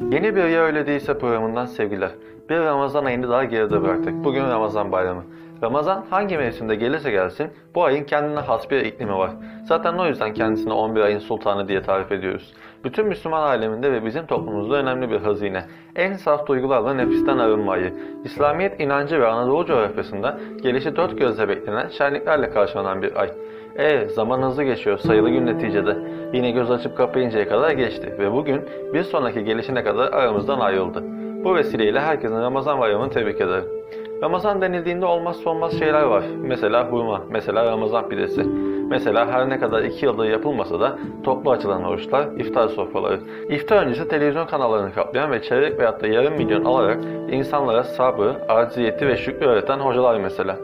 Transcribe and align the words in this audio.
Yeni 0.00 0.36
bir 0.36 0.44
Ya 0.44 0.62
Öyle 0.62 0.86
Değilse 0.86 1.18
programından 1.18 1.66
sevgiler. 1.66 2.10
Bir 2.50 2.56
Ramazan 2.56 3.04
ayını 3.04 3.28
daha 3.28 3.44
geride 3.44 3.82
bıraktık. 3.82 4.24
Bugün 4.24 4.44
Ramazan 4.44 4.92
bayramı. 4.92 5.24
Ramazan 5.62 6.04
hangi 6.10 6.38
mevsimde 6.38 6.74
gelirse 6.74 7.10
gelsin 7.10 7.50
bu 7.74 7.84
ayın 7.84 8.04
kendine 8.04 8.40
has 8.40 8.70
bir 8.70 8.80
iklimi 8.84 9.12
var. 9.12 9.30
Zaten 9.64 9.94
o 9.94 10.06
yüzden 10.06 10.34
kendisine 10.34 10.72
11 10.72 11.00
ayın 11.00 11.18
sultanı 11.18 11.68
diye 11.68 11.82
tarif 11.82 12.12
ediyoruz. 12.12 12.54
Bütün 12.84 13.06
Müslüman 13.06 13.42
aleminde 13.42 13.92
ve 13.92 14.04
bizim 14.04 14.26
toplumumuzda 14.26 14.76
önemli 14.76 15.10
bir 15.10 15.20
hazine. 15.20 15.64
En 15.96 16.12
saf 16.12 16.46
duygularla 16.46 16.94
nefisten 16.94 17.38
arınma 17.38 17.72
ayı. 17.72 17.92
İslamiyet 18.24 18.80
inancı 18.80 19.20
ve 19.20 19.26
Anadolu 19.26 19.66
coğrafyasında 19.66 20.38
gelişi 20.62 20.96
dört 20.96 21.18
gözle 21.18 21.48
beklenen 21.48 21.88
şenliklerle 21.88 22.50
karşılanan 22.50 23.02
bir 23.02 23.20
ay. 23.20 23.30
E 23.78 24.08
zaman 24.08 24.42
hızlı 24.42 24.64
geçiyor 24.64 24.98
sayılı 24.98 25.30
gün 25.30 25.46
neticede. 25.46 25.96
Yine 26.32 26.50
göz 26.50 26.70
açıp 26.70 26.96
kapayıncaya 26.96 27.48
kadar 27.48 27.70
geçti 27.70 28.14
ve 28.18 28.32
bugün 28.32 28.60
bir 28.94 29.02
sonraki 29.02 29.44
gelişine 29.44 29.84
kadar 29.84 30.12
aramızdan 30.12 30.60
ayrıldı. 30.60 31.02
Bu 31.44 31.54
vesileyle 31.54 32.00
herkesin 32.00 32.40
Ramazan 32.40 32.80
bayramını 32.80 33.10
tebrik 33.10 33.40
ederim. 33.40 33.75
Ramazan 34.22 34.62
denildiğinde 34.62 35.06
olmazsa 35.06 35.50
olmaz 35.50 35.78
şeyler 35.78 36.02
var. 36.02 36.24
Mesela 36.42 36.92
hurma, 36.92 37.22
mesela 37.30 37.64
Ramazan 37.64 38.08
pidesi. 38.08 38.42
Mesela 38.90 39.32
her 39.32 39.50
ne 39.50 39.58
kadar 39.58 39.82
iki 39.82 40.06
yıldır 40.06 40.24
yapılmasa 40.24 40.80
da 40.80 40.98
toplu 41.24 41.50
açılan 41.50 41.84
oruçlar, 41.84 42.26
iftar 42.38 42.68
sofraları. 42.68 43.20
İftar 43.48 43.86
öncesi 43.86 44.08
televizyon 44.08 44.46
kanallarını 44.46 44.92
kaplayan 44.94 45.30
ve 45.30 45.42
çeyrek 45.42 45.78
veyahut 45.78 46.02
da 46.02 46.06
yarım 46.06 46.34
milyon 46.34 46.64
alarak 46.64 46.98
insanlara 47.30 47.84
sabrı, 47.84 48.36
acziyeti 48.48 49.08
ve 49.08 49.16
şükrü 49.16 49.46
öğreten 49.46 49.78
hocalar 49.78 50.20
mesela. 50.20 50.56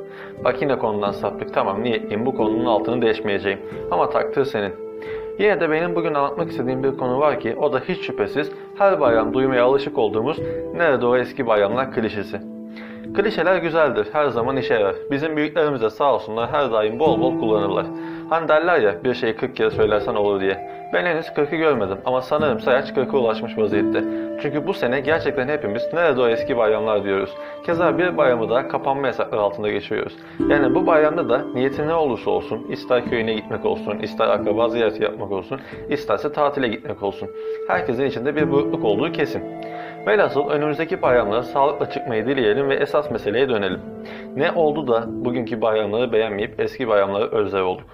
Bak 0.44 0.62
yine 0.62 0.78
konudan 0.78 1.12
saptık 1.12 1.54
tamam 1.54 1.82
niyetliyim 1.82 2.26
bu 2.26 2.36
konunun 2.36 2.64
altını 2.64 3.02
değişmeyeceğim. 3.02 3.58
Ama 3.90 4.10
takdir 4.10 4.44
senin. 4.44 4.72
Yine 5.38 5.60
de 5.60 5.70
benim 5.70 5.94
bugün 5.94 6.14
anlatmak 6.14 6.50
istediğim 6.50 6.82
bir 6.82 6.96
konu 6.96 7.20
var 7.20 7.40
ki 7.40 7.56
o 7.60 7.72
da 7.72 7.78
hiç 7.78 8.00
şüphesiz 8.06 8.52
her 8.78 9.00
bayram 9.00 9.34
duymaya 9.34 9.64
alışık 9.64 9.98
olduğumuz 9.98 10.38
nerede 10.76 11.06
o 11.06 11.16
eski 11.16 11.46
bayramlar 11.46 11.92
klişesi. 11.92 12.51
Klişeler 13.14 13.56
güzeldir, 13.56 14.08
her 14.12 14.28
zaman 14.28 14.56
işe 14.56 14.74
yarar. 14.74 14.96
Bizim 15.10 15.36
büyüklerimiz 15.36 15.82
de 15.82 15.90
sağ 15.90 16.14
olsunlar 16.14 16.50
her 16.50 16.72
daim 16.72 16.98
bol 16.98 17.20
bol 17.20 17.40
kullanırlar. 17.40 17.86
Hani 18.30 18.48
derler 18.48 18.80
ya 18.80 19.04
bir 19.04 19.14
şeyi 19.14 19.36
40 19.36 19.56
kere 19.56 19.70
söylersen 19.70 20.14
olur 20.14 20.40
diye. 20.40 20.72
Ben 20.92 21.06
henüz 21.06 21.26
40'ı 21.26 21.56
görmedim 21.56 21.98
ama 22.04 22.22
sanırım 22.22 22.60
sayaç 22.60 22.90
40'a 22.90 23.18
ulaşmış 23.18 23.58
vaziyette. 23.58 24.04
Çünkü 24.42 24.66
bu 24.66 24.74
sene 24.74 25.00
gerçekten 25.00 25.48
hepimiz 25.48 25.82
nerede 25.92 26.20
o 26.20 26.28
eski 26.28 26.56
bayramlar 26.56 27.04
diyoruz. 27.04 27.30
Keza 27.66 27.98
bir 27.98 28.16
bayramı 28.16 28.50
da 28.50 28.68
kapanma 28.68 29.06
yasakları 29.06 29.40
altında 29.40 29.70
geçiriyoruz. 29.70 30.16
Yani 30.48 30.74
bu 30.74 30.86
bayramda 30.86 31.28
da 31.28 31.44
niyeti 31.54 31.86
ne 31.86 31.94
olursa 31.94 32.30
olsun, 32.30 32.66
ister 32.70 33.04
köyüne 33.04 33.34
gitmek 33.34 33.64
olsun, 33.64 33.98
ister 33.98 34.28
akraba 34.28 34.68
ziyareti 34.68 35.02
yapmak 35.02 35.32
olsun, 35.32 35.60
isterse 35.90 36.32
tatile 36.32 36.68
gitmek 36.68 37.02
olsun. 37.02 37.28
Herkesin 37.68 38.04
içinde 38.04 38.36
bir 38.36 38.50
burukluk 38.50 38.84
olduğu 38.84 39.12
kesin. 39.12 39.42
Velhasıl 40.06 40.48
önümüzdeki 40.48 41.02
bayramlara 41.02 41.42
sağlıkla 41.42 41.90
çıkmayı 41.90 42.26
dileyelim 42.26 42.68
ve 42.68 42.74
esas 42.74 43.10
meseleye 43.10 43.48
dönelim. 43.48 43.80
Ne 44.36 44.52
oldu 44.52 44.88
da 44.88 45.04
bugünkü 45.08 45.60
bayramları 45.60 46.12
beğenmeyip 46.12 46.60
eski 46.60 46.88
bayramları 46.88 47.30
özler 47.30 47.60
olduk? 47.60 47.84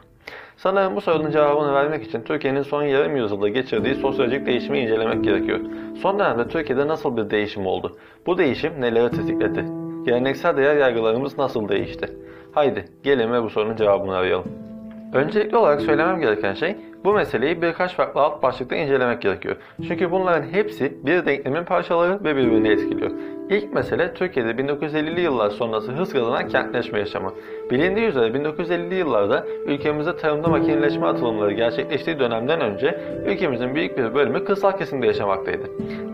Sanırım 0.56 0.96
bu 0.96 1.00
sorunun 1.00 1.30
cevabını 1.30 1.74
vermek 1.74 2.04
için 2.04 2.22
Türkiye'nin 2.22 2.62
son 2.62 2.82
yarım 2.82 3.16
yüzyılda 3.16 3.48
geçirdiği 3.48 3.94
sosyolojik 3.94 4.46
değişimi 4.46 4.78
incelemek 4.78 5.24
gerekiyor. 5.24 5.60
Son 6.02 6.18
dönemde 6.18 6.48
Türkiye'de 6.48 6.88
nasıl 6.88 7.16
bir 7.16 7.30
değişim 7.30 7.66
oldu? 7.66 7.96
Bu 8.26 8.38
değişim 8.38 8.80
neleri 8.80 9.10
tetikledi? 9.10 9.64
Geleneksel 10.04 10.56
değer 10.56 10.76
yargılarımız 10.76 11.38
nasıl 11.38 11.68
değişti? 11.68 12.06
Haydi 12.52 12.84
gelin 13.02 13.32
ve 13.32 13.42
bu 13.42 13.50
sorunun 13.50 13.76
cevabını 13.76 14.16
arayalım. 14.16 14.46
Öncelikli 15.14 15.56
olarak 15.56 15.80
söylemem 15.80 16.20
gereken 16.20 16.54
şey 16.54 16.76
bu 17.04 17.12
meseleyi 17.12 17.62
birkaç 17.62 17.94
farklı 17.94 18.20
alt 18.20 18.42
başlıkta 18.42 18.76
incelemek 18.76 19.22
gerekiyor. 19.22 19.56
Çünkü 19.88 20.10
bunların 20.10 20.48
hepsi 20.48 21.06
bir 21.06 21.26
denklemin 21.26 21.64
parçaları 21.64 22.24
ve 22.24 22.36
birbirini 22.36 22.68
etkiliyor. 22.68 23.10
İlk 23.50 23.74
mesele 23.74 24.14
Türkiye'de 24.14 24.50
1950'li 24.50 25.20
yıllar 25.20 25.50
sonrası 25.50 25.92
hız 25.92 26.12
kazanan 26.12 26.48
kentleşme 26.48 26.98
yaşamı. 26.98 27.32
Bilindiği 27.70 28.06
üzere 28.06 28.26
1950'li 28.26 28.94
yıllarda 28.94 29.46
ülkemizde 29.66 30.16
tarımda 30.16 30.48
makineleşme 30.48 31.06
atılımları 31.06 31.52
gerçekleştiği 31.52 32.18
dönemden 32.18 32.60
önce 32.60 33.00
ülkemizin 33.26 33.74
büyük 33.74 33.98
bir 33.98 34.14
bölümü 34.14 34.44
kırsal 34.44 34.72
kesimde 34.72 35.06
yaşamaktaydı. 35.06 35.62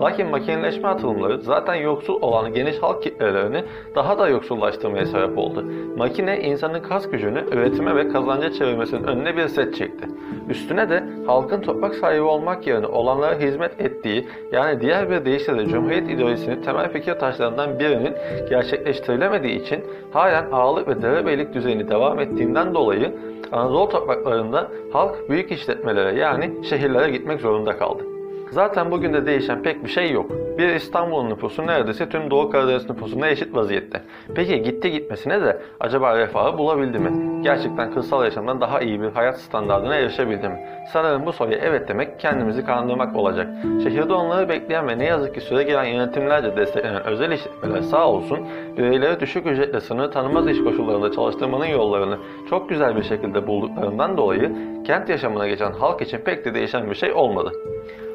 Lakin 0.00 0.26
makineleşme 0.26 0.88
atılımları 0.88 1.42
zaten 1.42 1.74
yoksul 1.74 2.22
olan 2.22 2.54
geniş 2.54 2.78
halk 2.78 3.02
kitlelerini 3.02 3.64
daha 3.94 4.18
da 4.18 4.28
yoksullaştırmaya 4.28 5.06
sebep 5.06 5.38
oldu. 5.38 5.64
Makine 5.96 6.40
insanın 6.40 6.80
kas 6.80 7.10
gücünü 7.10 7.44
üretime 7.52 7.96
ve 7.96 8.08
kazanca 8.08 8.52
çevirmesinin 8.52 9.04
önüne 9.04 9.36
bir 9.36 9.48
set 9.48 9.74
çekti. 9.74 10.08
Üstüne 10.48 10.90
de 10.90 11.04
halkın 11.26 11.60
toprak 11.60 11.94
sahibi 11.94 12.22
olmak 12.22 12.66
yerine 12.66 12.86
olanlara 12.86 13.38
hizmet 13.38 13.80
ettiği 13.80 14.28
yani 14.52 14.80
diğer 14.80 15.10
bir 15.10 15.24
deyişle 15.24 15.58
de 15.58 15.66
Cumhuriyet 15.66 16.10
ideolojisinin 16.10 16.62
temel 16.62 16.92
fikir 16.92 17.14
taşlarından 17.14 17.78
birinin 17.78 18.14
gerçekleştirilemediği 18.48 19.62
için 19.62 19.84
halen 20.12 20.44
ağalık 20.52 20.88
ve 20.88 21.02
derebeylik 21.02 21.43
düzeni 21.52 21.88
devam 21.88 22.20
ettiğinden 22.20 22.74
dolayı 22.74 23.14
Anadolu 23.52 23.88
topraklarında 23.88 24.68
halk 24.92 25.30
büyük 25.30 25.52
işletmelere 25.52 26.18
yani 26.18 26.64
şehirlere 26.64 27.10
gitmek 27.10 27.40
zorunda 27.40 27.78
kaldı. 27.78 28.13
Zaten 28.50 28.90
bugün 28.90 29.12
de 29.12 29.26
değişen 29.26 29.62
pek 29.62 29.84
bir 29.84 29.88
şey 29.88 30.10
yok. 30.10 30.30
Bir 30.58 30.68
İstanbul'un 30.68 31.30
nüfusu 31.30 31.66
neredeyse 31.66 32.08
tüm 32.08 32.30
Doğu 32.30 32.50
Karadeniz 32.50 32.90
nüfusuna 32.90 33.28
eşit 33.28 33.54
vaziyette. 33.54 34.00
Peki 34.34 34.62
gitti 34.62 34.90
gitmesine 34.90 35.42
de 35.42 35.58
acaba 35.80 36.18
refahı 36.18 36.58
bulabildi 36.58 36.98
mi? 36.98 37.42
Gerçekten 37.42 37.94
kırsal 37.94 38.24
yaşamdan 38.24 38.60
daha 38.60 38.80
iyi 38.80 39.02
bir 39.02 39.10
hayat 39.10 39.40
standartına 39.40 39.96
erişebildi 39.96 40.48
mi? 40.48 40.58
Sanırım 40.92 41.26
bu 41.26 41.32
soruya 41.32 41.58
evet 41.58 41.88
demek 41.88 42.20
kendimizi 42.20 42.64
kandırmak 42.64 43.16
olacak. 43.16 43.48
Şehirde 43.82 44.12
onları 44.12 44.48
bekleyen 44.48 44.88
ve 44.88 44.98
ne 44.98 45.04
yazık 45.04 45.34
ki 45.34 45.40
süre 45.40 45.62
gelen 45.62 45.84
yönetimlerce 45.84 46.56
desteklenen 46.56 47.04
özel 47.04 47.30
işletmeler 47.30 47.80
sağ 47.80 48.08
olsun 48.08 48.38
bireyleri 48.76 49.20
düşük 49.20 49.46
ücretle 49.46 49.80
sınır 49.80 50.12
tanımaz 50.12 50.48
iş 50.48 50.64
koşullarında 50.64 51.12
çalıştırmanın 51.12 51.66
yollarını 51.66 52.18
çok 52.50 52.68
güzel 52.68 52.96
bir 52.96 53.02
şekilde 53.02 53.46
bulduklarından 53.46 54.16
dolayı 54.16 54.52
kent 54.86 55.08
yaşamına 55.08 55.48
geçen 55.48 55.72
halk 55.72 56.02
için 56.02 56.18
pek 56.18 56.44
de 56.44 56.54
değişen 56.54 56.90
bir 56.90 56.94
şey 56.94 57.12
olmadı. 57.12 57.52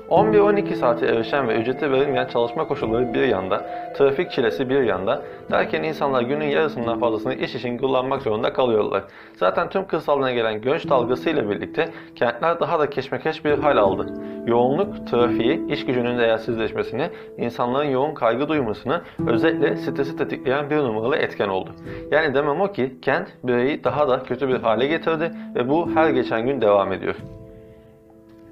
11-12 0.09 0.75
saate 0.75 1.05
erişen 1.05 1.47
ve 1.47 1.61
ücreti 1.61 1.91
verilmeyen 1.91 2.27
çalışma 2.27 2.67
koşulları 2.67 3.13
bir 3.13 3.27
yanda, 3.27 3.65
trafik 3.97 4.31
çilesi 4.31 4.69
bir 4.69 4.81
yanda 4.81 5.21
derken 5.51 5.83
insanlar 5.83 6.21
günün 6.21 6.45
yarısından 6.45 6.99
fazlasını 6.99 7.33
iş 7.33 7.55
için 7.55 7.77
kullanmak 7.77 8.21
zorunda 8.21 8.53
kalıyorlar. 8.53 9.03
Zaten 9.35 9.69
tüm 9.69 9.87
kırsalına 9.87 10.31
gelen 10.31 10.61
göç 10.61 10.89
dalgasıyla 10.89 11.49
birlikte 11.49 11.89
kentler 12.15 12.59
daha 12.59 12.79
da 12.79 12.89
keşmekeş 12.89 13.45
bir 13.45 13.57
hal 13.57 13.77
aldı. 13.77 14.13
Yoğunluk, 14.45 15.07
trafiği, 15.07 15.67
iş 15.67 15.85
gücünün 15.85 16.19
değersizleşmesini, 16.19 17.09
insanların 17.37 17.89
yoğun 17.89 18.13
kaygı 18.13 18.47
duymasını, 18.47 19.01
özetle 19.27 19.77
stresi 19.77 20.17
tetikleyen 20.17 20.69
bir 20.69 20.77
numaralı 20.77 21.15
etken 21.15 21.49
oldu. 21.49 21.69
Yani 22.11 22.33
demem 22.33 22.61
o 22.61 22.71
ki 22.71 22.95
kent 23.01 23.27
bireyi 23.43 23.83
daha 23.83 24.07
da 24.07 24.23
kötü 24.23 24.47
bir 24.47 24.55
hale 24.55 24.87
getirdi 24.87 25.31
ve 25.55 25.69
bu 25.69 25.89
her 25.95 26.09
geçen 26.09 26.45
gün 26.45 26.61
devam 26.61 26.93
ediyor. 26.93 27.15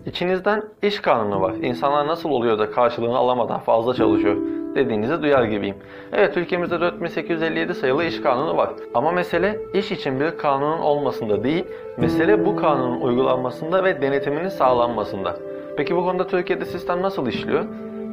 İçinizden 0.08 0.64
iş 0.84 1.00
kanunu 1.00 1.42
var. 1.42 1.54
İnsanlar 1.62 2.08
nasıl 2.08 2.30
oluyor 2.30 2.60
da 2.60 2.72
karşılığını 2.72 3.18
alamadan 3.18 3.60
fazla 3.60 3.94
çalışıyor 3.94 4.38
dediğinizi 4.76 5.22
duyar 5.22 5.44
gibiyim. 5.44 5.76
Evet 6.14 6.38
ülkemizde 6.38 6.82
4857 6.82 7.74
sayılı 7.74 8.04
iş 8.04 8.22
kanunu 8.22 8.58
var. 8.58 8.70
Ama 8.94 9.12
mesele 9.12 9.60
iş 9.74 9.92
için 9.92 10.20
bir 10.20 10.38
kanunun 10.38 10.80
olmasında 10.80 11.44
değil, 11.44 11.66
mesele 11.98 12.46
bu 12.46 12.56
kanunun 12.56 13.02
uygulanmasında 13.02 13.84
ve 13.84 14.02
denetiminin 14.02 14.50
sağlanmasında. 14.50 15.36
Peki 15.78 15.96
bu 15.96 16.04
konuda 16.04 16.28
Türkiye'de 16.28 16.66
sistem 16.66 17.02
nasıl 17.02 17.28
işliyor? 17.28 17.66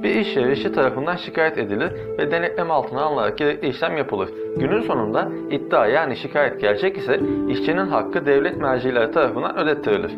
Bir 0.03 0.15
iş 0.15 0.37
yeri 0.37 0.73
tarafından 0.73 1.17
şikayet 1.17 1.59
edilir 1.59 1.93
ve 2.19 2.31
denetleme 2.31 2.73
altına 2.73 3.03
alınarak 3.03 3.39
gerekli 3.39 3.69
işlem 3.69 3.97
yapılır. 3.97 4.29
Günün 4.57 4.81
sonunda 4.81 5.29
iddia 5.51 5.87
yani 5.87 6.17
şikayet 6.17 6.61
gerçek 6.61 6.97
ise 6.97 7.21
işçinin 7.49 7.87
hakkı 7.87 8.27
devlet 8.27 8.57
mercileri 8.57 9.11
tarafından 9.11 9.59
ödettirilir. 9.59 10.13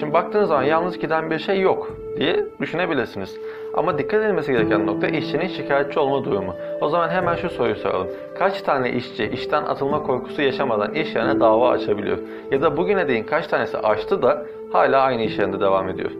Şimdi 0.00 0.12
baktığınız 0.12 0.48
zaman 0.48 0.62
yalnız 0.62 0.98
giden 0.98 1.30
bir 1.30 1.38
şey 1.38 1.60
yok 1.60 1.90
diye 2.18 2.46
düşünebilirsiniz. 2.60 3.36
Ama 3.74 3.98
dikkat 3.98 4.22
edilmesi 4.22 4.52
gereken 4.52 4.86
nokta 4.86 5.06
işçinin 5.06 5.48
şikayetçi 5.48 6.00
olma 6.00 6.24
durumu. 6.24 6.54
O 6.80 6.88
zaman 6.88 7.08
hemen 7.08 7.36
şu 7.36 7.50
soruyu 7.50 7.76
soralım. 7.76 8.08
Kaç 8.38 8.62
tane 8.62 8.92
işçi 8.92 9.24
işten 9.24 9.62
atılma 9.62 10.02
korkusu 10.02 10.42
yaşamadan 10.42 10.94
iş 10.94 11.14
yerine 11.14 11.40
dava 11.40 11.70
açabiliyor? 11.70 12.18
Ya 12.50 12.62
da 12.62 12.76
bugüne 12.76 13.08
değin 13.08 13.24
kaç 13.24 13.46
tanesi 13.46 13.78
açtı 13.78 14.22
da 14.22 14.46
hala 14.72 15.00
aynı 15.00 15.22
iş 15.22 15.38
yerinde 15.38 15.60
devam 15.60 15.88
ediyor? 15.88 16.10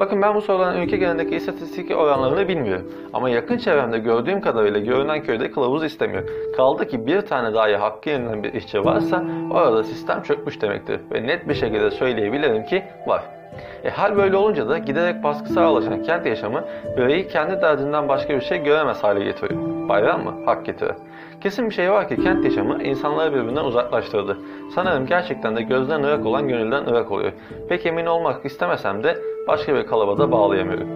Bakın 0.00 0.22
ben 0.22 0.34
bu 0.34 0.40
soruların 0.40 0.80
ülke 0.80 0.96
genelindeki 0.96 1.36
istatistik 1.36 1.90
oranlarını 1.90 2.48
bilmiyorum. 2.48 2.92
Ama 3.12 3.30
yakın 3.30 3.58
çevremde 3.58 3.98
gördüğüm 3.98 4.40
kadarıyla 4.40 4.80
görünen 4.80 5.22
köyde 5.22 5.50
kılavuz 5.50 5.84
istemiyor. 5.84 6.22
Kaldı 6.56 6.88
ki 6.88 7.06
bir 7.06 7.20
tane 7.20 7.54
dahi 7.54 7.76
hakkı 7.76 8.10
yenilen 8.10 8.42
bir 8.42 8.52
işçi 8.54 8.84
varsa 8.84 9.24
orada 9.50 9.84
sistem 9.84 10.22
çökmüş 10.22 10.62
demektir. 10.62 11.00
Ve 11.12 11.26
net 11.26 11.48
bir 11.48 11.54
şekilde 11.54 11.90
söyleyebilirim 11.90 12.64
ki 12.64 12.82
var. 13.06 13.22
E 13.84 13.90
hal 13.90 14.16
böyle 14.16 14.36
olunca 14.36 14.68
da 14.68 14.78
giderek 14.78 15.22
baskı 15.22 15.52
sağlaşan 15.52 16.02
kent 16.02 16.26
yaşamı 16.26 16.64
bireyi 16.96 17.28
kendi 17.28 17.62
derdinden 17.62 18.08
başka 18.08 18.34
bir 18.34 18.40
şey 18.40 18.62
göremez 18.62 19.04
hale 19.04 19.24
getiriyor. 19.24 19.88
Bayram 19.88 20.24
mı? 20.24 20.34
Hak 20.46 20.66
getirir. 20.66 20.94
Kesin 21.44 21.70
bir 21.70 21.74
şey 21.74 21.90
var 21.90 22.08
ki 22.08 22.16
kent 22.22 22.44
yaşamı 22.44 22.82
insanları 22.82 23.34
birbirinden 23.34 23.64
uzaklaştırdı. 23.64 24.38
Sanırım 24.74 25.06
gerçekten 25.06 25.56
de 25.56 25.62
gözden 25.62 26.02
ırak 26.02 26.26
olan 26.26 26.48
gönülden 26.48 26.86
ırak 26.86 27.12
oluyor. 27.12 27.32
Pek 27.68 27.86
emin 27.86 28.06
olmak 28.06 28.44
istemesem 28.44 29.04
de 29.04 29.18
başka 29.48 29.74
bir 29.74 29.86
kalıba 29.86 30.18
da 30.18 30.32
bağlayamıyorum. 30.32 30.88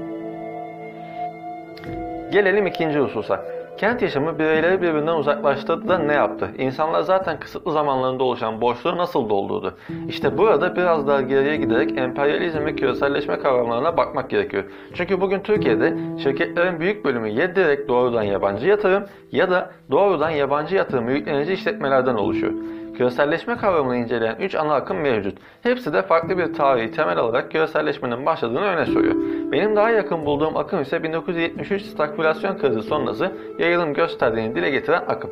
Gelelim 2.32 2.66
ikinci 2.66 2.98
hususa. 2.98 3.44
Kent 3.78 4.02
yaşamı 4.02 4.38
bireyleri 4.38 4.82
birbirinden 4.82 5.14
uzaklaştırdı 5.14 5.88
da 5.88 5.98
ne 5.98 6.12
yaptı? 6.12 6.50
İnsanlar 6.58 7.02
zaten 7.02 7.40
kısıtlı 7.40 7.72
zamanlarında 7.72 8.24
oluşan 8.24 8.60
boşluğu 8.60 8.96
nasıl 8.96 9.28
doldurdu? 9.28 9.74
İşte 10.08 10.38
burada 10.38 10.76
biraz 10.76 11.06
daha 11.06 11.20
geriye 11.20 11.56
giderek 11.56 11.98
emperyalizm 11.98 12.64
ve 12.64 12.76
küreselleşme 12.76 13.38
kavramlarına 13.38 13.96
bakmak 13.96 14.30
gerekiyor. 14.30 14.64
Çünkü 14.94 15.20
bugün 15.20 15.40
Türkiye'de 15.40 15.96
şirketlerin 16.22 16.80
büyük 16.80 17.04
bölümü 17.04 17.28
ya 17.28 17.56
direkt 17.56 17.88
doğrudan 17.88 18.22
yabancı 18.22 18.66
yatırım 18.66 19.04
ya 19.32 19.50
da 19.50 19.70
doğrudan 19.90 20.30
yabancı 20.30 20.76
yatırımı 20.76 21.12
yüklenici 21.12 21.52
işletmelerden 21.52 22.14
oluşuyor. 22.14 22.52
Küreselleşme 22.98 23.56
kavramını 23.56 23.96
inceleyen 23.96 24.36
3 24.40 24.54
ana 24.54 24.74
akım 24.74 25.00
mevcut. 25.00 25.38
Hepsi 25.62 25.92
de 25.92 26.02
farklı 26.02 26.38
bir 26.38 26.54
tarihi 26.54 26.90
temel 26.90 27.18
alarak 27.18 27.50
küreselleşmenin 27.50 28.26
başladığını 28.26 28.60
öne 28.60 28.86
sürüyor. 28.86 29.14
Benim 29.52 29.76
daha 29.76 29.90
yakın 29.90 30.26
bulduğum 30.26 30.56
akım 30.56 30.82
ise 30.82 31.02
1973 31.02 31.82
stagflasyon 31.82 32.58
krizi 32.58 32.82
sonrası 32.82 33.32
yayılım 33.58 33.94
gösterdiğini 33.94 34.54
dile 34.54 34.70
getiren 34.70 35.02
akım. 35.08 35.30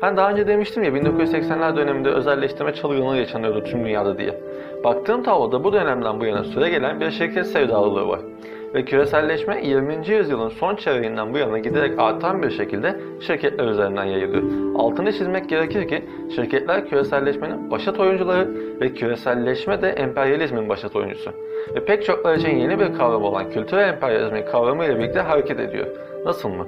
Hani 0.00 0.16
daha 0.16 0.30
önce 0.30 0.46
demiştim 0.46 0.82
ya 0.82 0.90
1980'ler 0.90 1.76
döneminde 1.76 2.08
özelleştirme 2.08 2.74
çılgınlığı 2.74 3.16
yaşanıyordu 3.16 3.64
tüm 3.64 3.84
dünyada 3.84 4.18
diye. 4.18 4.40
Baktığım 4.84 5.22
tabloda 5.22 5.64
bu 5.64 5.72
dönemden 5.72 6.20
bu 6.20 6.24
yana 6.24 6.44
süre 6.44 6.70
gelen 6.70 7.00
bir 7.00 7.10
şirket 7.10 7.46
sevdalılığı 7.46 8.08
var 8.08 8.20
ve 8.74 8.84
küreselleşme 8.84 9.66
20. 9.66 10.08
yüzyılın 10.08 10.48
son 10.48 10.76
çeyreğinden 10.76 11.34
bu 11.34 11.38
yana 11.38 11.58
giderek 11.58 11.98
artan 11.98 12.42
bir 12.42 12.50
şekilde 12.50 13.00
şirketler 13.20 13.68
üzerinden 13.68 14.04
yayılıyor. 14.04 14.42
Altını 14.78 15.12
çizmek 15.12 15.48
gerekir 15.48 15.88
ki 15.88 16.04
şirketler 16.34 16.88
küreselleşmenin 16.88 17.70
başat 17.70 18.00
oyuncuları 18.00 18.48
ve 18.80 18.94
küreselleşme 18.94 19.82
de 19.82 19.88
emperyalizmin 19.88 20.68
başat 20.68 20.96
oyuncusu. 20.96 21.30
Ve 21.74 21.84
pek 21.84 22.04
çoklar 22.04 22.36
için 22.36 22.56
yeni 22.56 22.80
bir 22.80 22.94
kavram 22.94 23.24
olan 23.24 23.50
kültürel 23.50 23.88
emperyalizmin 23.88 24.44
kavramı 24.44 24.84
ile 24.84 24.98
birlikte 24.98 25.20
hareket 25.20 25.60
ediyor. 25.60 25.86
Nasıl 26.24 26.48
mı? 26.48 26.66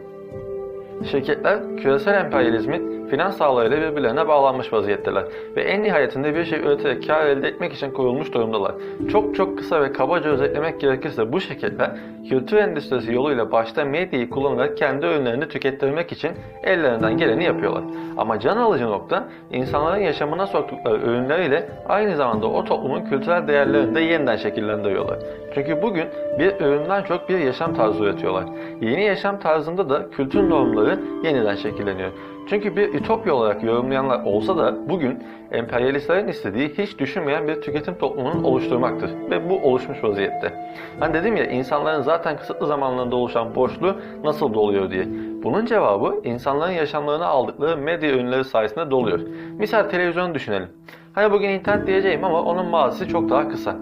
Şirketler 1.10 1.76
küresel 1.76 2.14
emperyalizmin 2.14 2.92
finans 3.12 3.40
ağlarıyla 3.40 3.90
birbirlerine 3.90 4.28
bağlanmış 4.28 4.72
vaziyetteler 4.72 5.24
ve 5.56 5.62
en 5.62 5.82
nihayetinde 5.82 6.34
bir 6.34 6.44
şey 6.44 6.58
üreterek 6.60 7.06
kar 7.06 7.26
elde 7.26 7.48
etmek 7.48 7.72
için 7.72 7.90
kurulmuş 7.90 8.32
durumdalar. 8.32 8.74
Çok 9.12 9.34
çok 9.34 9.58
kısa 9.58 9.82
ve 9.82 9.92
kabaca 9.92 10.30
özetlemek 10.30 10.80
gerekirse 10.80 11.32
bu 11.32 11.40
şirketler 11.40 11.90
kültür 12.28 12.56
endüstrisi 12.56 13.12
yoluyla 13.12 13.52
başta 13.52 13.84
medyayı 13.84 14.30
kullanarak 14.30 14.78
kendi 14.78 15.06
ürünlerini 15.06 15.48
tükettirmek 15.48 16.12
için 16.12 16.32
ellerinden 16.62 17.16
geleni 17.16 17.44
yapıyorlar. 17.44 17.84
Ama 18.16 18.40
can 18.40 18.56
alıcı 18.56 18.86
nokta 18.86 19.28
insanların 19.50 20.00
yaşamına 20.00 20.46
soktukları 20.46 20.98
ürünleriyle 20.98 21.68
aynı 21.88 22.16
zamanda 22.16 22.46
o 22.46 22.64
toplumun 22.64 23.04
kültürel 23.04 23.48
değerlerini 23.48 23.94
de 23.94 24.00
yeniden 24.00 24.36
şekillendiriyorlar. 24.36 25.18
Çünkü 25.54 25.82
bugün 25.82 26.06
bir 26.38 26.60
üründen 26.60 27.02
çok 27.02 27.28
bir 27.28 27.38
yaşam 27.38 27.74
tarzı 27.74 28.04
üretiyorlar. 28.04 28.44
Yeni 28.80 29.04
yaşam 29.04 29.38
tarzında 29.38 29.90
da 29.90 30.10
kültür 30.10 30.50
normları 30.50 30.81
yeniden 31.24 31.54
şekilleniyor. 31.54 32.10
Çünkü 32.46 32.76
bir 32.76 32.94
ütopya 32.94 33.34
olarak 33.34 33.62
yorumlayanlar 33.62 34.24
olsa 34.24 34.56
da 34.56 34.88
bugün 34.88 35.18
emperyalistlerin 35.50 36.28
istediği 36.28 36.68
hiç 36.68 36.98
düşünmeyen 36.98 37.48
bir 37.48 37.62
tüketim 37.62 37.94
toplumunun 37.94 38.44
oluşturmaktır. 38.44 39.10
Ve 39.30 39.50
bu 39.50 39.68
oluşmuş 39.68 40.04
vaziyette. 40.04 40.52
Hani 41.00 41.14
dedim 41.14 41.36
ya 41.36 41.44
insanların 41.44 42.02
zaten 42.02 42.36
kısıtlı 42.36 42.66
zamanlarında 42.66 43.16
oluşan 43.16 43.54
boşluğu 43.54 43.96
nasıl 44.24 44.54
doluyor 44.54 44.90
diye. 44.90 45.04
Bunun 45.42 45.66
cevabı 45.66 46.20
insanların 46.24 46.72
yaşamlarına 46.72 47.26
aldıkları 47.26 47.76
medya 47.76 48.10
ürünleri 48.10 48.44
sayesinde 48.44 48.90
doluyor. 48.90 49.20
Misal 49.58 49.82
televizyon 49.82 50.34
düşünelim. 50.34 50.68
Hani 51.12 51.32
bugün 51.32 51.48
internet 51.48 51.86
diyeceğim 51.86 52.24
ama 52.24 52.42
onun 52.42 52.66
mazisi 52.66 53.08
çok 53.08 53.30
daha 53.30 53.48
kısa. 53.48 53.76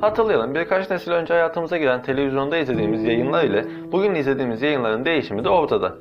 Hatırlayalım 0.00 0.54
birkaç 0.54 0.90
nesil 0.90 1.12
önce 1.12 1.34
hayatımıza 1.34 1.76
giren 1.76 2.02
televizyonda 2.02 2.56
izlediğimiz 2.56 3.04
yayınlar 3.04 3.44
ile 3.44 3.64
bugün 3.92 4.14
izlediğimiz 4.14 4.62
yayınların 4.62 5.04
değişimi 5.04 5.44
de 5.44 5.48
ortada. 5.48 5.94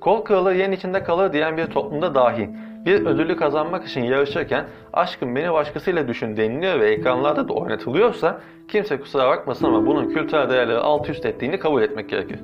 Kol 0.00 0.24
kırılır 0.24 0.54
yen 0.54 0.72
içinde 0.72 1.02
kalır 1.02 1.32
diyen 1.32 1.56
bir 1.56 1.66
toplumda 1.66 2.14
dahi 2.14 2.50
bir 2.86 3.06
ödülü 3.06 3.36
kazanmak 3.36 3.84
için 3.84 4.04
yarışırken 4.04 4.64
aşkın 4.92 5.36
beni 5.36 5.52
başkasıyla 5.52 6.08
düşün 6.08 6.36
deniliyor 6.36 6.80
ve 6.80 6.90
ekranlarda 6.90 7.48
da 7.48 7.52
oynatılıyorsa 7.52 8.40
kimse 8.68 9.00
kusura 9.00 9.28
bakmasın 9.28 9.66
ama 9.66 9.86
bunun 9.86 10.08
kültürel 10.08 10.50
değerleri 10.50 10.78
alt 10.78 11.10
üst 11.10 11.26
ettiğini 11.26 11.58
kabul 11.58 11.82
etmek 11.82 12.08
gerekir. 12.08 12.38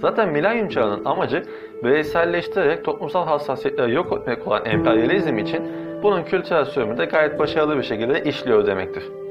Zaten 0.00 0.28
milenyum 0.28 0.68
çağının 0.68 1.04
amacı 1.04 1.42
bireyselleştirerek 1.84 2.84
toplumsal 2.84 3.26
hassasiyetleri 3.26 3.92
yok 3.92 4.18
etmek 4.20 4.46
olan 4.46 4.64
emperyalizm 4.64 5.38
için 5.38 5.62
bunun 6.02 6.22
kültürel 6.22 6.64
sürümü 6.64 6.98
de 6.98 7.04
gayet 7.04 7.38
başarılı 7.38 7.78
bir 7.78 7.82
şekilde 7.82 8.24
işliyor 8.24 8.66
demektir. 8.66 9.21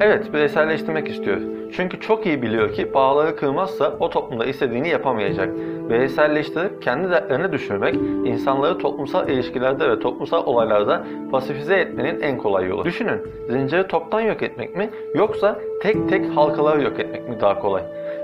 Evet, 0.00 0.32
bireyselleştirmek 0.32 1.08
istiyor. 1.08 1.40
Çünkü 1.72 2.00
çok 2.00 2.26
iyi 2.26 2.42
biliyor 2.42 2.72
ki 2.72 2.94
bağları 2.94 3.36
kırmazsa 3.36 3.96
o 4.00 4.10
toplumda 4.10 4.44
istediğini 4.44 4.88
yapamayacak. 4.88 5.48
Bireyselleştirip 5.90 6.82
kendi 6.82 7.10
dertlerini 7.10 7.52
düşürmek, 7.52 7.94
insanları 8.24 8.78
toplumsal 8.78 9.28
ilişkilerde 9.28 9.90
ve 9.90 10.00
toplumsal 10.00 10.46
olaylarda 10.46 11.04
pasifize 11.30 11.74
etmenin 11.74 12.20
en 12.20 12.38
kolay 12.38 12.66
yolu. 12.66 12.84
Düşünün, 12.84 13.20
zinciri 13.50 13.86
toptan 13.86 14.20
yok 14.20 14.42
etmek 14.42 14.76
mi 14.76 14.90
yoksa 15.14 15.60
tek 15.82 16.08
tek 16.08 16.36
halkaları 16.36 16.82
yok 16.82 17.00
etmek 17.00 17.28
mi 17.28 17.40
daha 17.40 17.60
kolay? 17.60 17.82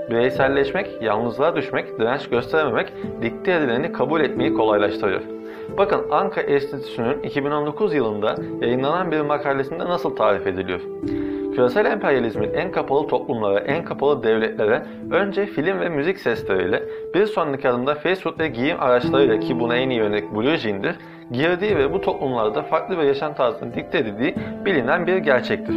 Bireyselleşmek, 0.09 0.87
yalnızlığa 1.01 1.55
düşmek, 1.55 1.99
direnç 1.99 2.29
gösterememek, 2.29 2.93
dikte 3.21 3.51
edileni 3.51 3.91
kabul 3.91 4.21
etmeyi 4.21 4.53
kolaylaştırıyor. 4.53 5.21
Bakın 5.77 6.01
Anka 6.11 6.41
Enstitüsü'nün 6.41 7.23
2019 7.23 7.93
yılında 7.93 8.35
yayınlanan 8.61 9.11
bir 9.11 9.21
makalesinde 9.21 9.85
nasıl 9.85 10.15
tarif 10.15 10.47
ediliyor? 10.47 10.79
Küresel 11.57 11.85
emperyalizmin 11.85 12.53
en 12.53 12.71
kapalı 12.71 13.07
toplumlara, 13.07 13.59
en 13.59 13.85
kapalı 13.85 14.23
devletlere 14.23 14.83
önce 15.11 15.45
film 15.45 15.79
ve 15.79 15.89
müzik 15.89 16.19
sesleriyle, 16.19 16.83
bir 17.13 17.25
sonraki 17.25 17.69
adımda 17.69 17.95
Facebook 17.95 18.39
ve 18.39 18.47
giyim 18.47 18.77
araçlarıyla 18.79 19.39
ki 19.39 19.59
buna 19.59 19.75
en 19.75 19.89
iyi 19.89 20.01
örnek 20.01 20.35
Blue 20.35 20.57
Jean'dir, 20.57 20.95
girdiği 21.31 21.77
ve 21.77 21.93
bu 21.93 22.01
toplumlarda 22.01 22.61
farklı 22.61 22.97
bir 22.97 23.03
yaşam 23.03 23.33
tarzını 23.33 23.73
dikte 23.73 23.97
edildiği 23.97 24.35
bilinen 24.65 25.07
bir 25.07 25.17
gerçektir. 25.17 25.75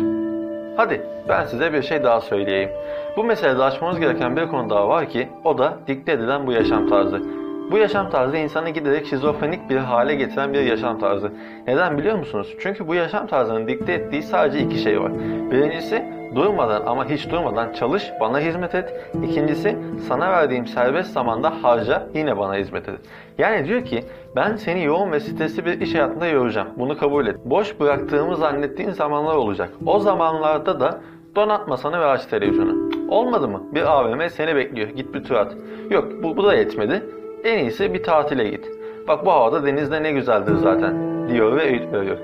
Hadi 0.76 1.02
ben 1.28 1.44
size 1.44 1.72
bir 1.72 1.82
şey 1.82 2.04
daha 2.04 2.20
söyleyeyim. 2.20 2.70
Bu 3.16 3.24
meselede 3.24 3.62
açmamız 3.62 4.00
gereken 4.00 4.36
bir 4.36 4.48
konu 4.48 4.70
daha 4.70 4.88
var 4.88 5.08
ki 5.08 5.28
o 5.44 5.58
da 5.58 5.78
dikte 5.86 6.12
edilen 6.12 6.46
bu 6.46 6.52
yaşam 6.52 6.88
tarzı. 6.88 7.39
Bu 7.70 7.78
yaşam 7.78 8.10
tarzı 8.10 8.36
insanı 8.36 8.70
giderek 8.70 9.06
şizofrenik 9.06 9.70
bir 9.70 9.76
hale 9.76 10.14
getiren 10.14 10.52
bir 10.52 10.60
yaşam 10.60 10.98
tarzı. 10.98 11.32
Neden 11.66 11.98
biliyor 11.98 12.18
musunuz? 12.18 12.56
Çünkü 12.60 12.88
bu 12.88 12.94
yaşam 12.94 13.26
tarzının 13.26 13.68
dikte 13.68 13.92
ettiği 13.92 14.22
sadece 14.22 14.60
iki 14.60 14.78
şey 14.78 15.00
var. 15.00 15.12
Birincisi 15.50 16.04
durmadan 16.34 16.82
ama 16.86 17.08
hiç 17.08 17.30
durmadan 17.30 17.72
çalış, 17.72 18.10
bana 18.20 18.40
hizmet 18.40 18.74
et. 18.74 18.94
İkincisi 19.24 19.78
sana 20.08 20.30
verdiğim 20.30 20.66
serbest 20.66 21.12
zamanda 21.12 21.52
harca, 21.62 22.06
yine 22.14 22.38
bana 22.38 22.54
hizmet 22.56 22.88
et. 22.88 22.98
Yani 23.38 23.68
diyor 23.68 23.84
ki 23.84 24.04
ben 24.36 24.56
seni 24.56 24.84
yoğun 24.84 25.12
ve 25.12 25.20
stresli 25.20 25.66
bir 25.66 25.80
iş 25.80 25.94
hayatında 25.94 26.26
yoracağım. 26.26 26.68
Bunu 26.76 26.98
kabul 26.98 27.26
et. 27.26 27.36
Boş 27.44 27.80
bıraktığımı 27.80 28.36
zannettiğin 28.36 28.90
zamanlar 28.90 29.36
olacak. 29.36 29.70
O 29.86 29.98
zamanlarda 29.98 30.80
da 30.80 31.00
donat 31.36 31.68
masanı 31.68 32.00
ve 32.00 32.04
aç 32.04 32.26
televizyonu. 32.26 32.90
Olmadı 33.08 33.48
mı? 33.48 33.62
Bir 33.74 33.82
AVM 33.82 34.28
seni 34.28 34.56
bekliyor. 34.56 34.88
Git 34.88 35.14
bir 35.14 35.24
tur 35.24 35.34
at. 35.34 35.56
Yok 35.90 36.08
bu, 36.22 36.36
bu 36.36 36.44
da 36.44 36.54
yetmedi. 36.54 37.02
En 37.44 37.58
iyisi 37.58 37.94
bir 37.94 38.02
tatile 38.02 38.48
git. 38.48 38.70
Bak 39.08 39.26
bu 39.26 39.30
havada 39.30 39.66
denizde 39.66 40.02
ne 40.02 40.12
güzeldir 40.12 40.54
zaten 40.54 40.94
diyor 41.28 41.56
ve 41.56 41.62
öğüt 41.62 41.92
veriyor. 41.92 42.16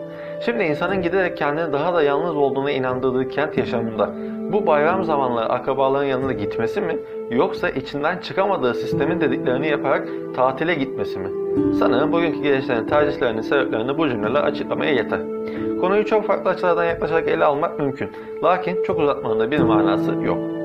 Şimdi 0.45 0.65
insanın 0.65 1.03
giderek 1.03 1.37
kendini 1.37 1.73
daha 1.73 1.95
da 1.95 2.03
yalnız 2.03 2.37
olduğuna 2.37 2.71
inandırdığı 2.71 3.29
kent 3.29 3.59
yaşamında 3.59 4.15
bu 4.53 4.67
bayram 4.67 5.05
zamanları 5.05 5.49
akrabaların 5.49 6.05
yanına 6.05 6.33
gitmesi 6.33 6.81
mi 6.81 6.97
yoksa 7.31 7.69
içinden 7.69 8.19
çıkamadığı 8.19 8.75
sistemin 8.75 9.21
dediklerini 9.21 9.69
yaparak 9.69 10.09
tatile 10.37 10.75
gitmesi 10.75 11.19
mi? 11.19 11.29
Sanırım 11.79 12.13
bugünkü 12.13 12.43
gençlerin 12.43 12.87
tercihlerinin 12.87 13.41
sebeplerini 13.41 13.99
bu 13.99 14.09
cümleler 14.09 14.43
açıklamaya 14.43 14.93
yeter. 14.93 15.21
Konuyu 15.81 16.05
çok 16.05 16.27
farklı 16.27 16.51
açılardan 16.51 16.85
yaklaşarak 16.85 17.29
ele 17.29 17.45
almak 17.45 17.79
mümkün. 17.79 18.11
Lakin 18.45 18.83
çok 18.83 18.99
uzatmanın 18.99 19.41
da 19.41 19.51
bir 19.51 19.59
manası 19.59 20.13
yok. 20.13 20.56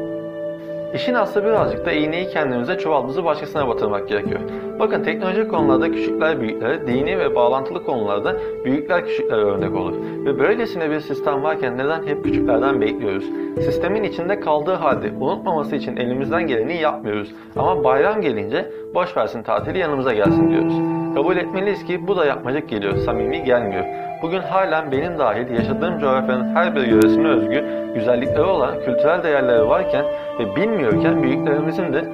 İşin 0.94 1.14
aslı 1.14 1.44
birazcık 1.44 1.86
da 1.86 1.92
iğneyi 1.92 2.30
kendimize 2.30 2.78
çuvaldızı 2.78 3.26
başkasına 3.26 3.68
batırmak 3.68 4.08
gerekiyor. 4.08 4.40
Bakın 4.80 5.04
teknolojik 5.04 5.52
konularda 5.52 5.92
küçükler 5.92 6.42
büyüklere, 6.42 6.88
dini 6.88 7.20
ve 7.20 7.36
bağlantılı 7.36 7.84
konularda 7.84 8.36
büyükler 8.66 9.06
küçüklere 9.06 9.42
örnek 9.42 9.76
olur. 9.76 9.94
Ve 10.26 10.40
böylesine 10.40 10.90
bir 10.90 11.00
sistem 11.00 11.44
varken 11.44 11.78
neden 11.78 12.08
hep 12.08 12.24
küçüklerden 12.24 12.82
bekliyoruz? 12.82 13.26
Sistemin 13.56 14.04
içinde 14.04 14.40
kaldığı 14.40 14.74
halde 14.74 15.12
unutmaması 15.20 15.76
için 15.76 15.98
elimizden 15.98 16.48
geleni 16.48 16.78
yapmıyoruz. 16.78 17.32
Ama 17.56 17.84
bayram 17.84 18.22
gelince 18.22 18.72
boş 18.94 19.18
versin 19.18 19.44
tatili 19.44 19.80
yanımıza 19.80 20.14
gelsin 20.14 20.52
diyoruz. 20.52 20.74
Kabul 21.16 21.38
etmeliyiz 21.38 21.86
ki 21.86 22.08
bu 22.08 22.18
da 22.18 22.26
yapmacık 22.26 22.70
geliyor, 22.70 22.98
samimi 22.98 23.44
gelmiyor. 23.44 24.11
Bugün 24.22 24.42
halen 24.42 24.92
benim 24.92 25.20
dahil 25.20 25.50
yaşadığım 25.50 26.00
coğrafyanın 26.00 26.56
her 26.56 26.76
bir 26.76 26.82
yöresine 26.82 27.28
özgü 27.28 27.66
güzellikleri 27.96 28.42
olan 28.42 28.80
kültürel 28.86 29.24
değerleri 29.24 29.68
varken 29.68 30.06
ve 30.40 30.56
bilmiyorken 30.56 31.24
büyüklerimizin 31.24 31.94
de 31.94 32.06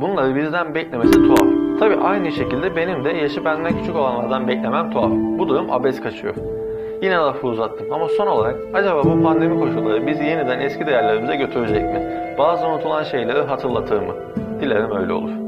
bunları 0.00 0.36
bizden 0.36 0.74
beklemesi 0.74 1.12
tuhaf. 1.12 1.48
Tabi 1.78 1.94
aynı 1.94 2.32
şekilde 2.32 2.76
benim 2.76 3.04
de 3.04 3.10
yaşı 3.10 3.44
benden 3.44 3.78
küçük 3.78 3.96
olanlardan 3.96 4.48
beklemem 4.48 4.90
tuhaf. 4.90 5.10
Bu 5.10 5.48
durum 5.48 5.72
abes 5.72 6.00
kaçıyor. 6.00 6.34
Yine 7.02 7.14
lafı 7.14 7.46
uzattım 7.46 7.92
ama 7.92 8.08
son 8.08 8.26
olarak 8.26 8.56
acaba 8.74 9.04
bu 9.04 9.22
pandemi 9.22 9.60
koşulları 9.60 10.06
bizi 10.06 10.24
yeniden 10.24 10.60
eski 10.60 10.86
değerlerimize 10.86 11.36
götürecek 11.36 11.82
mi? 11.82 12.02
Bazı 12.38 12.66
unutulan 12.66 13.02
şeyleri 13.02 13.40
hatırlatır 13.40 14.00
mı? 14.02 14.14
Dilerim 14.60 14.96
öyle 14.96 15.12
olur. 15.12 15.45